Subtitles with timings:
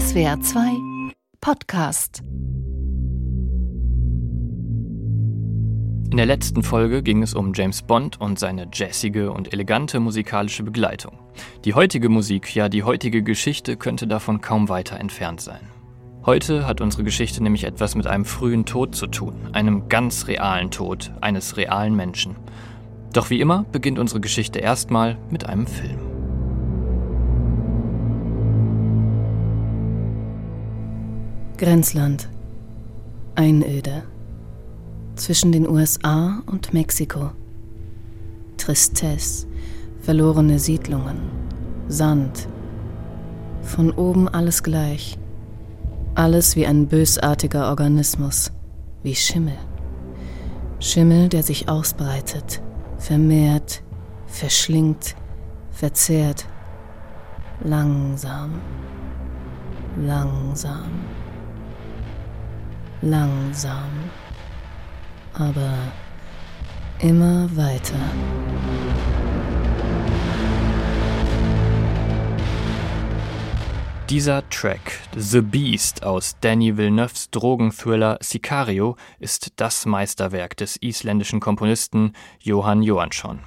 [0.00, 0.60] SWR 2
[1.42, 2.22] Podcast.
[6.10, 10.62] In der letzten Folge ging es um James Bond und seine jazzige und elegante musikalische
[10.62, 11.18] Begleitung.
[11.66, 15.60] Die heutige Musik, ja die heutige Geschichte könnte davon kaum weiter entfernt sein.
[16.24, 20.70] Heute hat unsere Geschichte nämlich etwas mit einem frühen Tod zu tun, einem ganz realen
[20.70, 22.36] Tod eines realen Menschen.
[23.12, 26.09] Doch wie immer beginnt unsere Geschichte erstmal mit einem Film.
[31.60, 32.26] Grenzland.
[33.34, 34.04] Einöde.
[35.16, 37.32] Zwischen den USA und Mexiko.
[38.56, 39.46] Tristesse,
[40.00, 41.18] verlorene Siedlungen,
[41.86, 42.48] Sand.
[43.60, 45.18] Von oben alles gleich.
[46.14, 48.50] Alles wie ein bösartiger Organismus,
[49.02, 49.58] wie Schimmel.
[50.78, 52.62] Schimmel, der sich ausbreitet,
[52.96, 53.82] vermehrt,
[54.26, 55.14] verschlingt,
[55.72, 56.46] verzehrt.
[57.62, 58.62] Langsam,
[59.98, 60.88] langsam,
[63.02, 63.90] langsam,
[65.32, 65.74] aber
[67.00, 67.96] immer weiter.
[74.10, 82.14] Dieser Track, The Beast aus Danny Villeneuves Drogenthriller Sicario, ist das Meisterwerk des isländischen Komponisten
[82.40, 83.38] Johann Johansson.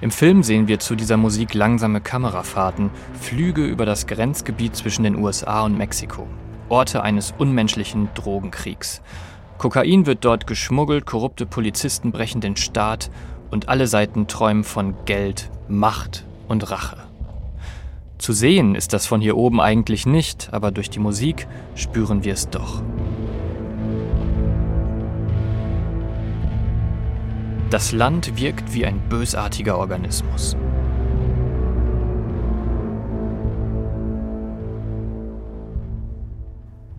[0.00, 2.90] Im Film sehen wir zu dieser Musik langsame Kamerafahrten,
[3.20, 6.26] Flüge über das Grenzgebiet zwischen den USA und Mexiko,
[6.68, 9.02] Orte eines unmenschlichen Drogenkriegs.
[9.58, 13.10] Kokain wird dort geschmuggelt, korrupte Polizisten brechen den Staat
[13.50, 16.98] und alle Seiten träumen von Geld, Macht und Rache.
[18.18, 22.32] Zu sehen ist das von hier oben eigentlich nicht, aber durch die Musik spüren wir
[22.34, 22.82] es doch.
[27.70, 30.56] Das Land wirkt wie ein bösartiger Organismus.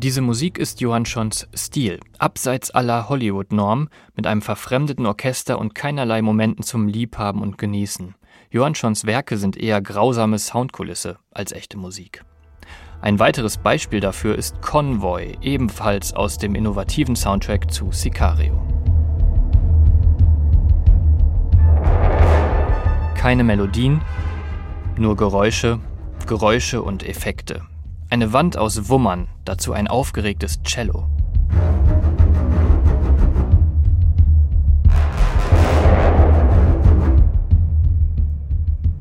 [0.02, 6.64] Diese Musik ist Johanssons Stil, abseits aller Hollywood-Norm, mit einem verfremdeten Orchester und keinerlei Momenten
[6.64, 8.16] zum Liebhaben und Genießen.
[8.50, 12.24] Johanssons Werke sind eher grausame Soundkulisse als echte Musik.
[13.02, 18.58] Ein weiteres Beispiel dafür ist Convoy, ebenfalls aus dem innovativen Soundtrack zu Sicario.
[23.16, 24.00] Keine Melodien,
[24.96, 25.82] nur Geräusche,
[26.26, 27.64] Geräusche und Effekte.
[28.12, 31.08] Eine Wand aus Wummern, dazu ein aufgeregtes Cello.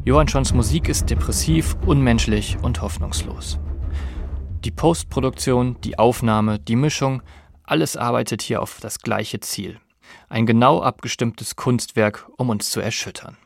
[0.04, 3.58] Johannssons Musik ist depressiv, unmenschlich und hoffnungslos.
[4.64, 7.22] Die Postproduktion, die Aufnahme, die Mischung,
[7.62, 9.80] alles arbeitet hier auf das gleiche Ziel.
[10.28, 13.38] Ein genau abgestimmtes Kunstwerk, um uns zu erschüttern.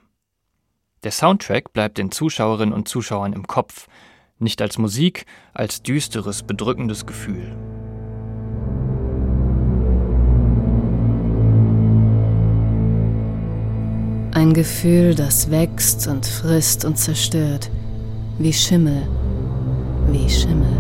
[1.05, 3.87] Der Soundtrack bleibt den Zuschauerinnen und Zuschauern im Kopf,
[4.43, 7.57] nicht als Musik, als düsteres, bedrückendes Gefühl.
[14.35, 17.71] Ein Gefühl, das wächst und frisst und zerstört.
[18.39, 19.07] Wie Schimmel.
[20.09, 20.77] Wie Schimmel.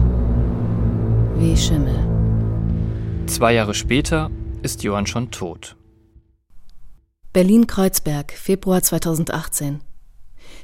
[1.36, 1.94] Wie Schimmel.
[3.26, 4.30] Zwei Jahre später
[4.62, 5.76] ist Johann schon tot.
[7.32, 9.80] Berlin-Kreuzberg, Februar 2018.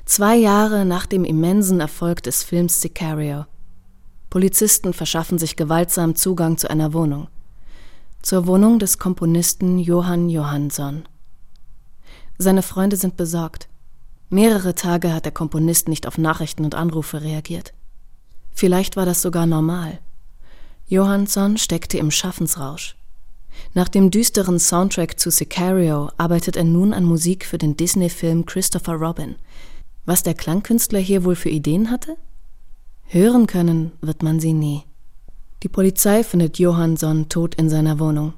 [0.09, 3.45] Zwei Jahre nach dem immensen Erfolg des Films Sicario.
[4.31, 7.29] Polizisten verschaffen sich gewaltsam Zugang zu einer Wohnung.
[8.23, 11.03] Zur Wohnung des Komponisten Johann Johansson.
[12.39, 13.69] Seine Freunde sind besorgt.
[14.31, 17.75] Mehrere Tage hat der Komponist nicht auf Nachrichten und Anrufe reagiert.
[18.55, 19.99] Vielleicht war das sogar normal.
[20.87, 22.97] Johansson steckte im Schaffensrausch.
[23.75, 28.95] Nach dem düsteren Soundtrack zu Sicario arbeitet er nun an Musik für den Disney-Film Christopher
[28.95, 29.37] Robin.
[30.09, 32.17] Was der Klangkünstler hier wohl für Ideen hatte?
[33.09, 34.85] Hören können wird man sie nie.
[35.63, 38.33] Die Polizei findet Johansson tot in seiner Wohnung.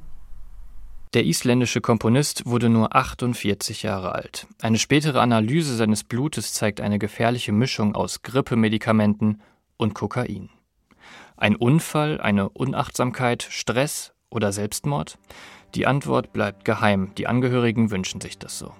[1.14, 4.48] Der isländische Komponist wurde nur 48 Jahre alt.
[4.60, 9.40] Eine spätere Analyse seines Blutes zeigt eine gefährliche Mischung aus Grippemedikamenten
[9.76, 10.50] und Kokain.
[11.36, 15.18] Ein Unfall, eine Unachtsamkeit, Stress oder Selbstmord?
[15.76, 17.12] Die Antwort bleibt geheim.
[17.16, 18.74] Die Angehörigen wünschen sich das so.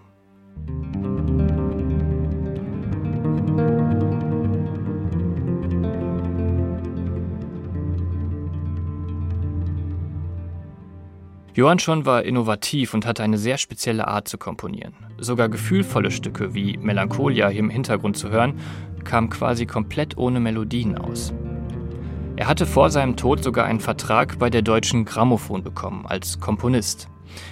[11.54, 14.94] Johansson war innovativ und hatte eine sehr spezielle Art zu komponieren.
[15.18, 18.54] Sogar gefühlvolle Stücke wie Melancholia hier im Hintergrund zu hören,
[19.04, 21.32] kamen quasi komplett ohne Melodien aus.
[22.36, 27.08] Er hatte vor seinem Tod sogar einen Vertrag bei der deutschen Grammophon bekommen als Komponist.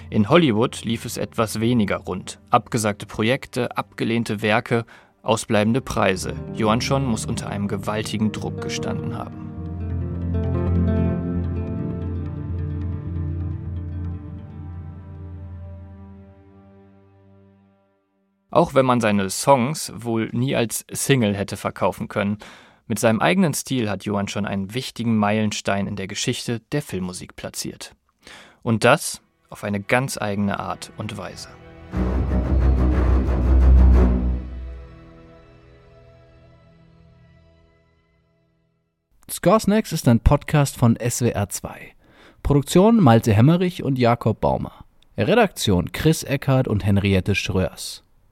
[0.09, 2.39] In Hollywood lief es etwas weniger rund.
[2.49, 4.85] Abgesagte Projekte, abgelehnte Werke,
[5.21, 6.33] ausbleibende Preise.
[6.55, 9.49] Johansson muss unter einem gewaltigen Druck gestanden haben.
[18.51, 22.39] Auch wenn man seine Songs wohl nie als Single hätte verkaufen können,
[22.87, 27.35] mit seinem eigenen Stil hat Johann schon einen wichtigen Meilenstein in der Geschichte der Filmmusik
[27.35, 27.95] platziert.
[28.63, 31.49] Und das auf eine ganz eigene Art und Weise.
[39.29, 41.69] Scoresnacks ist ein Podcast von SWR2.
[42.41, 44.85] Produktion Malte Hemmerich und Jakob Baumer.
[45.15, 48.03] Redaktion Chris Eckhardt und Henriette Schröers.